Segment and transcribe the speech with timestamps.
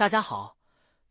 [0.00, 0.56] 大家好，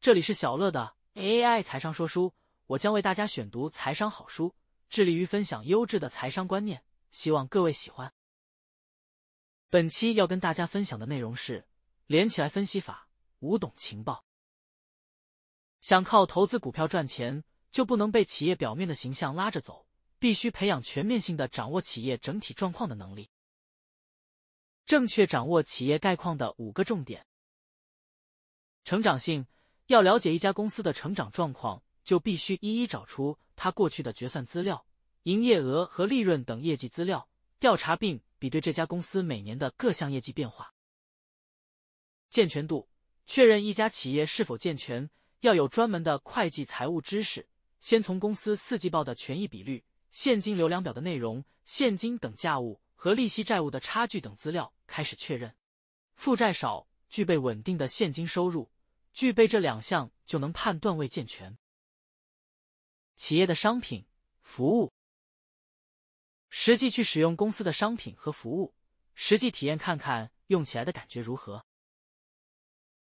[0.01, 2.33] 这里是小乐的 AI 财商说书，
[2.66, 4.55] 我将为大家选读财商好书，
[4.89, 8.12] 致力于分享优质的财商观念，希望各位喜欢。
[9.70, 11.67] 本期要跟大家分享的内容是
[12.07, 13.07] 连起来分析法，
[13.41, 14.25] 五懂情报。
[15.81, 19.86] 想靠投资股票赚钱，就不能被企业表面的形象拉着走，
[20.18, 23.30] 必须培养全面性的掌握企业整体状况的能力。
[24.88, 27.28] 正确掌握企业概况的五个重点。
[28.90, 29.46] 成长性
[29.86, 34.84] 要了解一家公司的成长状况，就必须一一找出它过去的决算资料、
[35.25, 37.29] 营业额和利润等业绩资料，
[37.59, 40.73] 调查并比对这家公司每年的各项业绩变化。
[42.31, 42.89] 健全度
[43.27, 45.07] 确认一家企业是否健全，
[45.41, 47.48] 要有专门的会计财务知识，
[47.79, 55.53] 先从公司四季报的权益比率、现金流量表的内容、现金等价物和利息债务的差距等资料开始确认，
[56.15, 58.67] 负债少，具备稳定的现金收入。
[59.19, 61.57] 具备这两项就能判断未健全。
[63.17, 64.06] 企业的商品、
[64.39, 64.94] 服务，
[66.48, 68.73] 实际去使用公司的商品和服务，
[69.16, 71.66] 实际体验看看用起来的感觉如何。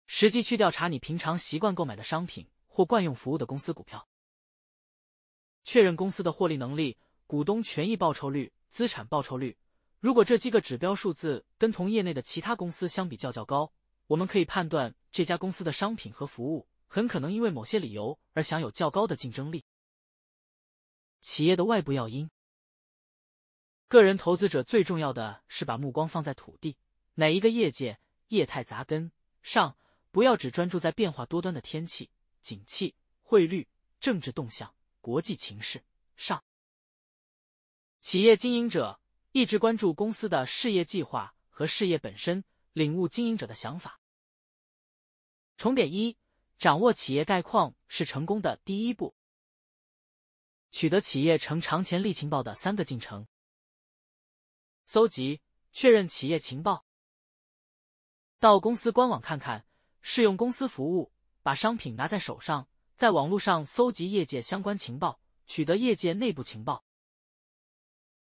[0.04, 4.06] 实际去调查你平常习惯购买的商品或惯用服务的公司股票，
[5.62, 9.56] 确认公司的获利能力、股东权益报酬率、资产报酬率。
[10.00, 13.72] 如果这几个指标数字跟同业内的其他公司相比较较高。
[14.06, 19.64] 我们可以判断这家公司的商品和服务很可能因为某些理由而享有较高的竞争力。
[21.20, 22.30] 企业的外部要因，
[23.88, 26.76] 个人投资者最重要的是把目光放在土地
[27.14, 29.10] 哪一个业界业态扎根
[29.42, 29.76] 上，
[30.10, 32.10] 不要只专注在变化多端的天气、
[32.42, 33.66] 景气、汇率、
[33.98, 35.82] 政治动向、国际情势
[36.16, 36.44] 上。
[38.00, 39.00] 企业经营者
[39.32, 42.44] 一直关注公司的事业计划和事业本身。
[42.74, 44.00] 领悟经营者的想法。
[45.56, 46.18] 重点一：
[46.58, 49.14] 掌握企业概况是成功的第一步。
[50.70, 53.28] 取得企业呈长潜力情报的三个进程：
[54.84, 55.40] 搜集、
[55.72, 56.84] 确认企业情报，
[58.40, 59.64] 到公司官网看看，
[60.02, 61.12] 试用公司服务，
[61.42, 66.84] 把商品拿在手上，在网络上搜集业界相关情报，取得业界内部情报，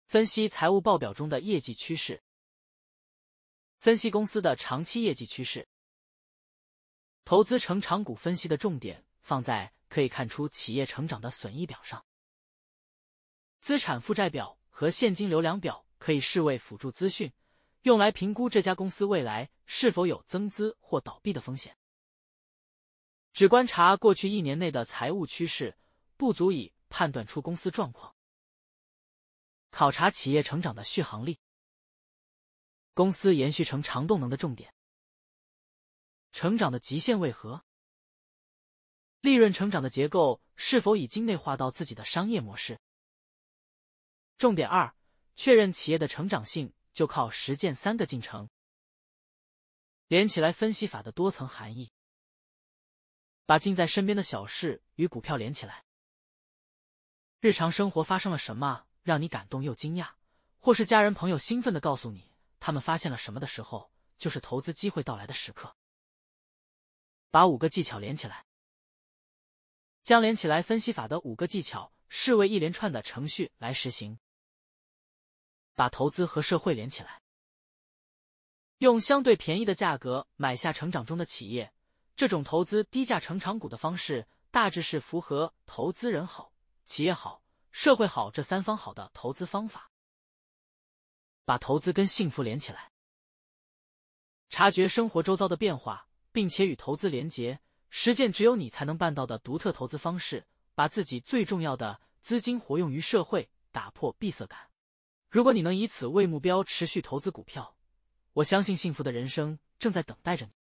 [0.09, 2.25] 分析财务报表中的业绩趋势。
[3.83, 5.67] 分析公司的长期业绩趋势，
[7.25, 12.07] 投资成长股分析的重点放在可以看出企业成长的损益表上。
[13.59, 17.33] 资产负债表和现金流量表可以视为辅助资讯，
[17.81, 21.77] 用来评估这家公司未来是否有增资或倒闭的风险。
[23.33, 25.77] 只观察过去一年内的财务趋势，
[26.17, 28.15] 不足以判断出公司状况。
[29.73, 31.41] 考察企业成长的续航力。
[32.95, 34.75] 公司延续成长动能的重点，
[36.31, 37.65] 成长的极限为何？
[39.21, 42.79] 利润成长的结构是否已经内化到自己的商业模式？
[44.37, 44.95] 重点二：
[45.37, 48.51] 确认企业的成长性，就靠实践三个进程。
[50.09, 51.93] 连起来分析法的多层含义：
[53.47, 55.85] 把近在身边的小事与股票连起来。
[57.41, 60.11] 日常生活发生了什么让你感动又惊讶，
[60.59, 62.32] 或是家人朋友兴奋的告诉你？
[62.65, 65.75] 他们发现了什么的时候，就是投资机会到来的时刻。
[67.29, 68.47] 把五个技巧连起来，
[70.05, 74.21] 将连起来分析法的五个技巧视为一连串的程序来实行。
[75.75, 77.21] 把投资和社会连起来，
[78.79, 81.75] 用相对便宜的价格买下成长中的企业，
[82.15, 86.53] 这种投资低价成长股的方式，大致是符合投资人好、
[86.85, 87.43] 企业好、
[87.73, 89.91] 社会好这三方好的投资方法。
[91.45, 92.93] 把投资跟幸福连起来，
[94.49, 97.61] 察觉生活周遭的变化，并且与投资连结，
[97.91, 100.47] 实践只有你才能办到的独特投资方式。
[100.75, 104.71] 把自己最重要的资金活用于社会，打破闭塞感。
[105.29, 107.77] 如果你能以此为目标持续投资股票，
[108.33, 110.53] 我相信幸福的人生正在等待着你。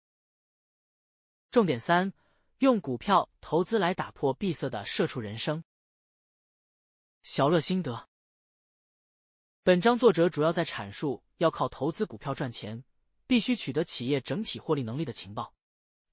[1.49, 2.13] 重点三：
[2.59, 5.63] 用股票投资来打破闭塞的社畜人生。
[7.23, 8.10] 小乐心得。
[9.71, 12.83] 本章作者主要在阐述，要靠投资股票赚钱，
[13.29, 15.55] 必须取得企业整体获利能力的情报。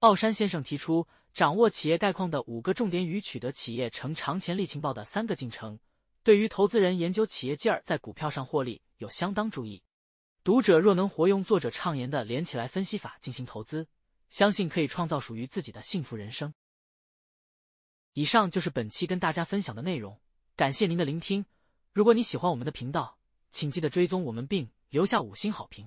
[0.02, 5.80] 奥山先生提出，掌握企业概况的五个重点与取得企业呈长潜力情报的三个进程，
[6.22, 9.82] 对于投资人研究企业劲儿在股票上获利有相当注意。
[10.44, 13.88] 读者若能活用作者畅言的连起来分析法进行投资，
[14.30, 16.54] 相信可以创造属于自己的幸福人生。
[18.14, 20.22] 以上就是本期跟大家分享的内容，
[20.56, 21.44] 感谢您的聆听。
[21.92, 23.17] 如果你喜欢我们的频道，
[23.52, 25.86] 请记得追踪我们并留下五星好评。